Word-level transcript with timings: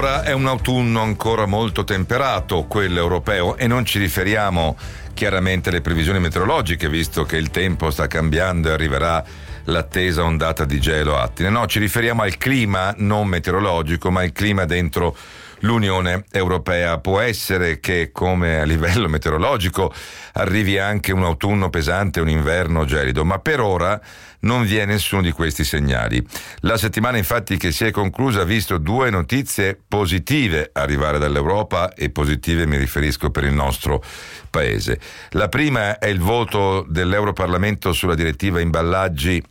Per 0.00 0.08
ora 0.08 0.22
è 0.22 0.32
un 0.32 0.46
autunno 0.46 1.02
ancora 1.02 1.44
molto 1.44 1.84
temperato, 1.84 2.64
quello 2.64 3.00
europeo, 3.00 3.58
e 3.58 3.66
non 3.66 3.84
ci 3.84 3.98
riferiamo 3.98 4.74
chiaramente 5.12 5.68
alle 5.68 5.82
previsioni 5.82 6.18
meteorologiche, 6.18 6.88
visto 6.88 7.24
che 7.24 7.36
il 7.36 7.50
tempo 7.50 7.90
sta 7.90 8.06
cambiando 8.06 8.70
e 8.70 8.72
arriverà 8.72 9.22
l'attesa 9.64 10.22
ondata 10.22 10.64
di 10.64 10.80
gelo 10.80 11.18
attine. 11.18 11.50
No, 11.50 11.66
ci 11.66 11.78
riferiamo 11.78 12.22
al 12.22 12.38
clima 12.38 12.94
non 12.96 13.26
meteorologico, 13.26 14.10
ma 14.10 14.22
il 14.22 14.32
clima 14.32 14.64
dentro 14.64 15.14
l'Unione 15.60 16.24
Europea. 16.30 16.98
Può 16.98 17.20
essere 17.20 17.80
che, 17.80 18.10
come 18.12 18.60
a 18.60 18.64
livello 18.64 19.06
meteorologico, 19.10 19.92
arrivi 20.34 20.78
anche 20.78 21.12
un 21.12 21.24
autunno 21.24 21.70
pesante, 21.70 22.20
un 22.20 22.28
inverno 22.28 22.84
gelido, 22.84 23.24
ma 23.24 23.38
per 23.38 23.60
ora 23.60 24.00
non 24.40 24.62
vi 24.62 24.76
è 24.76 24.84
nessuno 24.84 25.22
di 25.22 25.32
questi 25.32 25.64
segnali. 25.64 26.24
La 26.60 26.76
settimana 26.76 27.18
infatti 27.18 27.56
che 27.56 27.72
si 27.72 27.84
è 27.84 27.90
conclusa 27.90 28.42
ha 28.42 28.44
visto 28.44 28.78
due 28.78 29.10
notizie 29.10 29.78
positive 29.86 30.70
arrivare 30.72 31.18
dall'Europa 31.18 31.92
e 31.92 32.10
positive 32.10 32.66
mi 32.66 32.76
riferisco 32.76 33.30
per 33.30 33.44
il 33.44 33.52
nostro 33.52 34.02
paese. 34.48 34.98
La 35.30 35.48
prima 35.48 35.98
è 35.98 36.06
il 36.06 36.20
voto 36.20 36.84
dell'Europarlamento 36.88 37.92
sulla 37.92 38.14
direttiva 38.14 38.60
imballaggi 38.60 39.42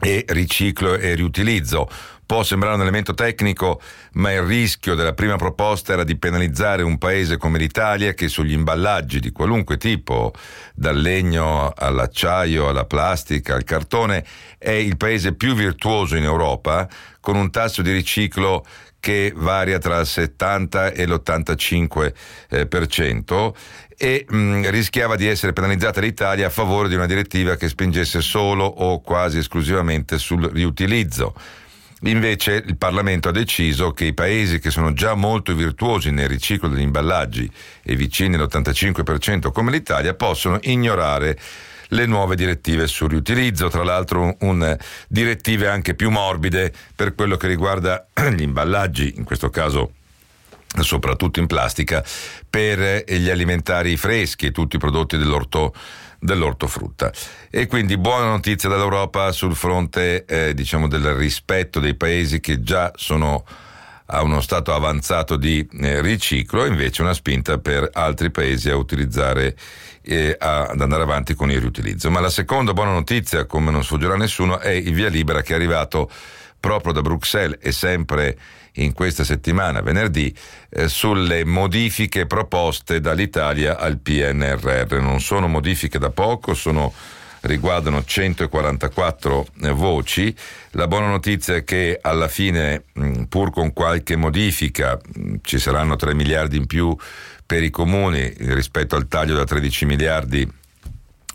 e 0.00 0.24
riciclo 0.28 0.94
e 0.94 1.14
riutilizzo 1.14 1.88
Può 2.28 2.42
sembrare 2.42 2.74
un 2.74 2.82
elemento 2.82 3.14
tecnico, 3.14 3.80
ma 4.12 4.30
il 4.32 4.42
rischio 4.42 4.94
della 4.94 5.14
prima 5.14 5.36
proposta 5.36 5.94
era 5.94 6.04
di 6.04 6.18
penalizzare 6.18 6.82
un 6.82 6.98
paese 6.98 7.38
come 7.38 7.56
l'Italia 7.56 8.12
che 8.12 8.28
sugli 8.28 8.52
imballaggi 8.52 9.18
di 9.18 9.32
qualunque 9.32 9.78
tipo, 9.78 10.34
dal 10.74 11.00
legno 11.00 11.72
all'acciaio, 11.74 12.68
alla 12.68 12.84
plastica, 12.84 13.54
al 13.54 13.64
cartone, 13.64 14.26
è 14.58 14.72
il 14.72 14.98
paese 14.98 15.32
più 15.32 15.54
virtuoso 15.54 16.16
in 16.16 16.24
Europa, 16.24 16.86
con 17.18 17.34
un 17.34 17.50
tasso 17.50 17.80
di 17.80 17.92
riciclo 17.92 18.62
che 19.00 19.32
varia 19.34 19.78
tra 19.78 19.98
il 19.98 20.06
70 20.06 20.92
e 20.92 21.06
l'85% 21.06 23.52
eh, 23.96 23.96
e 23.96 24.26
mh, 24.28 24.68
rischiava 24.68 25.16
di 25.16 25.26
essere 25.26 25.54
penalizzata 25.54 26.02
l'Italia 26.02 26.48
a 26.48 26.50
favore 26.50 26.90
di 26.90 26.94
una 26.94 27.06
direttiva 27.06 27.56
che 27.56 27.70
spingesse 27.70 28.20
solo 28.20 28.66
o 28.66 29.00
quasi 29.00 29.38
esclusivamente 29.38 30.18
sul 30.18 30.44
riutilizzo. 30.52 31.34
Invece 32.02 32.62
il 32.64 32.76
Parlamento 32.76 33.28
ha 33.28 33.32
deciso 33.32 33.90
che 33.92 34.04
i 34.04 34.14
paesi 34.14 34.60
che 34.60 34.70
sono 34.70 34.92
già 34.92 35.14
molto 35.14 35.54
virtuosi 35.54 36.12
nel 36.12 36.28
riciclo 36.28 36.68
degli 36.68 36.82
imballaggi 36.82 37.50
e 37.82 37.96
vicini 37.96 38.36
all'85% 38.36 39.50
come 39.50 39.72
l'Italia 39.72 40.14
possono 40.14 40.58
ignorare 40.62 41.36
le 41.88 42.06
nuove 42.06 42.36
direttive 42.36 42.86
sul 42.86 43.08
riutilizzo, 43.08 43.68
tra 43.68 43.82
l'altro 43.82 44.36
un, 44.40 44.76
direttive 45.08 45.68
anche 45.68 45.94
più 45.94 46.10
morbide 46.10 46.72
per 46.94 47.14
quello 47.14 47.36
che 47.36 47.48
riguarda 47.48 48.06
gli 48.32 48.42
imballaggi, 48.42 49.14
in 49.16 49.24
questo 49.24 49.50
caso 49.50 49.92
soprattutto 50.82 51.40
in 51.40 51.46
plastica, 51.46 52.04
per 52.48 53.04
gli 53.06 53.30
alimentari 53.30 53.96
freschi 53.96 54.46
e 54.46 54.52
tutti 54.52 54.76
i 54.76 54.78
prodotti 54.78 55.16
dell'orto 55.16 55.74
dell'ortofrutta. 56.20 57.12
E 57.50 57.66
quindi 57.66 57.96
buona 57.96 58.26
notizia 58.26 58.68
dall'Europa 58.68 59.30
sul 59.32 59.54
fronte 59.54 60.24
eh, 60.24 60.54
diciamo 60.54 60.88
del 60.88 61.14
rispetto 61.14 61.80
dei 61.80 61.94
paesi 61.94 62.40
che 62.40 62.60
già 62.60 62.90
sono 62.96 63.44
a 64.10 64.22
uno 64.22 64.40
stato 64.40 64.72
avanzato 64.72 65.36
di 65.36 65.66
eh, 65.80 66.00
riciclo, 66.00 66.64
invece 66.64 67.02
una 67.02 67.12
spinta 67.12 67.58
per 67.58 67.90
altri 67.92 68.30
paesi 68.30 68.70
a 68.70 68.76
utilizzare 68.76 69.54
e 70.00 70.34
ad 70.38 70.80
andare 70.80 71.02
avanti 71.02 71.34
con 71.34 71.50
il 71.50 71.60
riutilizzo. 71.60 72.10
Ma 72.10 72.20
la 72.20 72.30
seconda 72.30 72.72
buona 72.72 72.92
notizia, 72.92 73.44
come 73.44 73.70
non 73.70 73.84
sfuggerà 73.84 74.14
a 74.14 74.16
nessuno, 74.16 74.58
è 74.60 74.70
il 74.70 74.94
via 74.94 75.10
libera 75.10 75.42
che 75.42 75.52
è 75.52 75.56
arrivato 75.56 76.10
proprio 76.58 76.92
da 76.92 77.02
Bruxelles 77.02 77.58
e 77.60 77.72
sempre 77.72 78.36
in 78.78 78.92
questa 78.92 79.24
settimana, 79.24 79.80
venerdì, 79.80 80.34
eh, 80.70 80.88
sulle 80.88 81.44
modifiche 81.44 82.26
proposte 82.26 83.00
dall'Italia 83.00 83.78
al 83.78 83.98
PNRR. 83.98 85.00
Non 85.00 85.20
sono 85.20 85.48
modifiche 85.48 85.98
da 85.98 86.10
poco, 86.10 86.54
sono 86.54 86.92
riguardano 87.42 88.04
144 88.04 89.46
eh, 89.62 89.70
voci. 89.70 90.34
La 90.72 90.86
buona 90.86 91.08
notizia 91.08 91.54
è 91.54 91.64
che 91.64 91.98
alla 92.00 92.28
fine, 92.28 92.84
mh, 92.92 93.24
pur 93.24 93.50
con 93.50 93.72
qualche 93.72 94.16
modifica, 94.16 94.98
mh, 94.98 95.36
ci 95.42 95.58
saranno 95.58 95.96
3 95.96 96.14
miliardi 96.14 96.56
in 96.56 96.66
più 96.66 96.96
per 97.44 97.62
i 97.62 97.70
comuni 97.70 98.32
rispetto 98.38 98.94
al 98.94 99.08
taglio 99.08 99.34
da 99.34 99.44
13 99.44 99.86
miliardi 99.86 100.52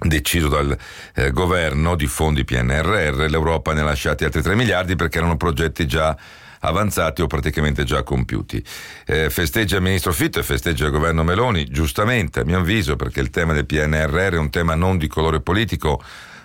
deciso 0.03 0.47
dal 0.47 0.77
eh, 1.15 1.31
governo 1.31 1.95
di 1.95 2.07
fondi 2.07 2.43
PNRR, 2.43 3.29
l'Europa 3.29 3.73
ne 3.73 3.81
ha 3.81 3.85
lasciati 3.85 4.23
altri 4.23 4.41
3 4.41 4.55
miliardi 4.55 4.95
perché 4.95 5.17
erano 5.17 5.37
progetti 5.37 5.87
già 5.87 6.17
avanzati 6.63 7.21
o 7.21 7.27
praticamente 7.27 7.83
già 7.83 8.03
compiuti. 8.03 8.63
Eh, 9.05 9.29
festeggia 9.29 9.77
il 9.77 9.81
ministro 9.81 10.13
Fitto 10.13 10.39
e 10.39 10.43
festeggia 10.43 10.85
il 10.85 10.91
governo 10.91 11.23
Meloni, 11.23 11.65
giustamente 11.65 12.41
a 12.41 12.45
mio 12.45 12.59
avviso, 12.59 12.95
perché 12.95 13.19
il 13.19 13.29
tema 13.29 13.53
del 13.53 13.65
PNRR 13.65 14.33
è 14.33 14.37
un 14.37 14.49
tema 14.49 14.75
non 14.75 14.97
di 14.97 15.07
colore 15.07 15.41
politico, 15.41 16.01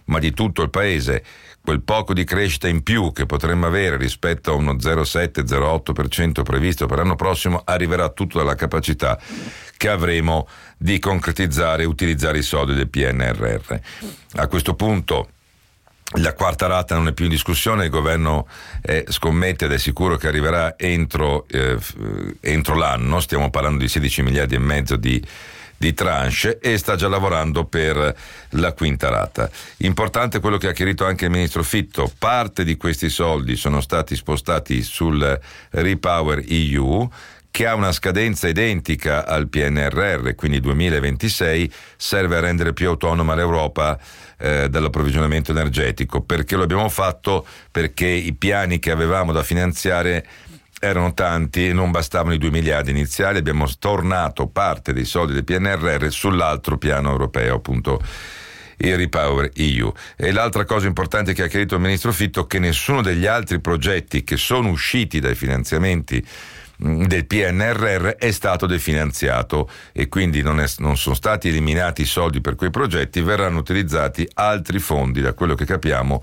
ma 0.07 0.19
di 0.19 0.33
tutto 0.33 0.63
il 0.63 0.71
paese. 0.71 1.23
Quel 1.63 1.83
poco 1.83 2.15
di 2.15 2.25
crescita 2.25 2.67
in 2.67 2.83
più 2.83 3.13
che 3.13 3.27
potremmo 3.27 3.67
avere 3.67 3.99
rispetto 3.99 4.53
a 4.53 4.55
uno 4.55 4.75
0,7-0,8% 4.75 6.43
previsto 6.43 6.87
per 6.87 6.99
l'anno 6.99 7.15
prossimo 7.15 7.61
arriverà 7.65 8.09
tutto 8.09 8.39
dalla 8.39 8.55
capacità 8.55 9.19
che 9.79 9.89
avremo 9.89 10.47
di 10.77 10.99
concretizzare 10.99 11.85
e 11.85 11.87
utilizzare 11.87 12.39
i 12.39 12.43
soldi 12.43 12.75
del 12.75 12.91
PNRR. 12.91 13.75
A 14.35 14.47
questo 14.49 14.75
punto 14.75 15.31
la 16.17 16.35
quarta 16.35 16.67
rata 16.67 16.95
non 16.95 17.09
è 17.09 17.13
più 17.13 17.27
in 17.27 17.31
discussione, 17.31 17.85
il 17.85 17.91
governo 17.91 18.49
eh, 18.83 19.05
scommette 19.09 19.67
ed 19.67 19.73
è 19.73 19.79
sicuro 19.79 20.17
che 20.17 20.27
arriverà 20.27 20.77
entro, 20.77 21.47
eh, 21.49 21.79
entro, 22.41 22.75
l'anno, 22.75 23.21
stiamo 23.21 23.51
parlando 23.51 23.79
di 23.79 23.89
16 23.89 24.23
miliardi 24.23 24.55
e 24.55 24.59
mezzo 24.59 24.97
di, 24.97 25.23
di 25.77 25.93
tranche 25.93 26.59
e 26.61 26.77
sta 26.79 26.97
già 26.97 27.09
lavorando 27.09 27.67
per 27.67 28.17
la 28.51 28.73
quinta 28.73 29.11
rata. 29.11 29.51
Importante 29.79 30.41
quello 30.41 30.57
che 30.57 30.69
ha 30.69 30.73
chiarito 30.73 31.05
anche 31.05 31.27
il 31.27 31.31
ministro 31.31 31.63
Fitto, 31.63 32.11
parte 32.19 32.65
di 32.65 32.79
questi 32.79 33.11
soldi 33.11 33.55
sono 33.55 33.83
stati 33.83 34.17
spostati 34.17 34.83
sul 34.83 35.39
Repower 35.71 36.43
EU 36.49 37.09
che 37.51 37.67
ha 37.67 37.75
una 37.75 37.93
scadenza 37.93 38.49
identica 38.49 39.27
al 39.27 39.49
PNRR, 39.49 40.35
quindi 40.35 40.61
2026, 40.61 41.73
serve 41.97 42.37
a 42.37 42.41
rendere 42.41 42.73
più 42.73 42.89
autonoma 42.89 43.35
l'Europa 43.35 43.99
eh, 44.39 44.69
dall'approvvigionamento 44.69 45.51
energetico. 45.51 46.23
Perché 46.23 46.57
lo 46.57 46.63
abbiamo 46.63 46.89
fatto? 46.89 47.47
Perché 47.71 48.07
i 48.07 48.35
piani 48.35 48.79
che 48.79 48.91
avevamo 48.91 49.33
da 49.33 49.43
finanziare 49.43 50.27
erano 50.81 51.13
tanti 51.13 51.69
e 51.69 51.73
non 51.73 51.91
bastavano 51.91 52.35
i 52.35 52.39
2 52.39 52.51
miliardi 52.51 52.91
iniziali, 52.91 53.39
abbiamo 53.39 53.67
tornato 53.79 54.47
parte 54.47 54.93
dei 54.93 55.05
soldi 55.05 55.33
del 55.33 55.45
PNRR 55.45 56.09
sull'altro 56.09 56.79
piano 56.79 57.11
europeo, 57.11 57.57
appunto 57.57 58.01
il 58.79 58.97
Repower 58.97 59.51
EU. 59.55 59.93
E 60.17 60.31
l'altra 60.31 60.65
cosa 60.65 60.87
importante 60.87 61.33
che 61.33 61.43
ha 61.43 61.47
chiarito 61.49 61.75
il 61.75 61.81
ministro 61.81 62.13
Fitto 62.13 62.45
è 62.45 62.47
che 62.47 62.59
nessuno 62.59 63.03
degli 63.03 63.27
altri 63.27 63.61
progetti 63.61 64.23
che 64.23 64.37
sono 64.37 64.69
usciti 64.69 65.19
dai 65.19 65.35
finanziamenti 65.35 66.25
del 66.79 67.27
PNRR 67.27 68.07
è 68.11 68.31
stato 68.31 68.67
definanziato 68.67 69.69
e 69.93 70.09
quindi 70.09 70.43
non, 70.43 70.61
è, 70.61 70.67
non, 70.79 70.97
sono 70.97 71.17
stati 71.17 71.49
eliminati 71.49 72.03
i 72.03 72.07
soldi 72.07 72.41
per 72.41 72.55
quei 72.55 72.71
progetti, 72.71 73.21
verranno 73.21 73.59
utilizzati 73.59 74.29
altri 74.35 74.79
fondi, 74.79 75.21
da 75.21 75.35
quello 75.35 75.57
che 75.57 75.65
capiamo, 75.65 76.23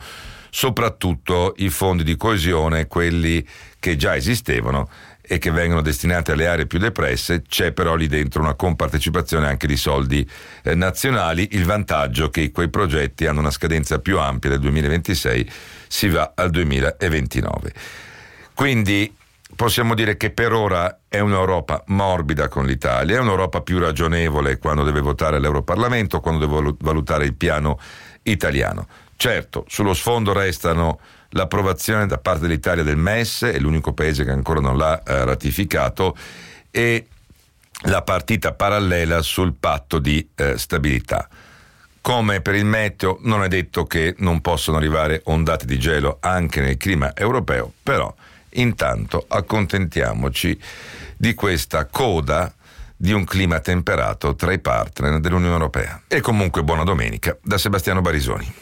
soprattutto 0.50 1.54
i 1.58 1.70
fondi 1.70 2.04
di 2.04 2.16
coesione, 2.16 2.88
quelli 2.88 3.46
che 3.80 3.98
già 3.98 4.16
esistevano 4.16 4.90
e 5.28 5.40
che 5.40 5.52
vengono 5.52 5.82
destinati 5.82 6.32
alle 6.32 6.48
aree 6.48 6.68
più 6.68 6.80
depresse, 6.80 7.42
c'è 7.42 7.74
però 7.74 7.96
lì 7.96 8.08
dentro 8.08 8.42
una 8.42 8.54
compartecipazione 8.54 9.48
anche 9.48 9.68
di 9.68 9.76
soldi 9.76 10.28
eh, 10.64 10.76
nazionali, 10.76 11.50
il 11.52 11.66
vantaggio 11.66 12.30
che 12.30 12.52
quei 12.52 12.70
progetti 12.70 13.26
hanno 13.26 13.40
una 13.40 13.52
scadenza 13.52 14.00
più 14.00 14.20
ampia 14.20 14.52
del 14.52 14.60
2026, 14.60 15.52
si 15.88 16.08
va 16.08 16.32
al 16.36 16.50
2029. 16.50 17.74
Quindi 18.54 19.14
possiamo 19.56 19.96
dire 19.96 20.18
che 20.18 20.32
per 20.32 20.54
ora 20.54 21.00
è 21.08 21.20
un'Europa 21.20 21.84
morbida 21.88 22.48
con 22.48 22.66
l'Italia, 22.66 23.18
è 23.18 23.20
un'Europa 23.20 23.62
più 23.62 23.80
ragionevole 23.80 24.58
quando 24.58 24.84
deve 24.84 25.02
votare 25.02 25.40
l'Europarlamento, 25.40 26.20
quando 26.20 26.46
deve 26.46 26.76
valutare 26.80 27.26
il 27.26 27.34
piano 27.34 27.80
italiano. 28.24 28.88
Certo, 29.16 29.66
sullo 29.68 29.94
sfondo 29.94 30.34
restano 30.34 31.00
l'approvazione 31.30 32.06
da 32.06 32.18
parte 32.18 32.42
dell'Italia 32.42 32.84
del 32.84 32.98
MES, 32.98 33.44
è 33.44 33.60
l'unico 33.60 33.94
paese 33.94 34.24
che 34.26 34.32
ancora 34.32 34.60
non 34.60 34.78
l'ha 34.78 35.02
eh, 35.04 35.24
ratificato, 35.24 36.16
e 36.70 37.08
la 37.84 38.02
partita 38.02 38.54
parallela 38.54 39.22
sul 39.22 39.54
patto 39.54 40.00
di 40.00 40.28
eh, 40.36 40.58
stabilità. 40.58 41.28
Come 42.02 42.42
per 42.42 42.56
il 42.56 42.66
meteo 42.66 43.18
non 43.22 43.44
è 43.44 43.48
detto 43.48 43.86
che 43.86 44.16
non 44.20 44.42
possano 44.42 44.78
arrivare 44.78 45.22
ondate 45.26 45.66
di 45.66 45.80
gelo 45.80 46.18
anche 46.20 46.62
nel 46.62 46.78
clima 46.78 47.16
europeo, 47.16 47.72
però 47.82 48.14
Intanto 48.56 49.26
accontentiamoci 49.28 50.60
di 51.18 51.34
questa 51.34 51.86
coda 51.86 52.54
di 52.96 53.12
un 53.12 53.26
clima 53.26 53.60
temperato 53.60 54.36
tra 54.36 54.54
i 54.54 54.60
partner 54.60 55.20
dell'Unione 55.20 55.54
Europea. 55.54 56.02
E 56.08 56.22
comunque 56.22 56.64
buona 56.64 56.84
domenica 56.84 57.38
da 57.42 57.58
Sebastiano 57.58 58.02
Barisoni. 58.02 58.54